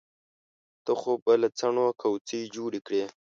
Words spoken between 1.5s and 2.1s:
څڼو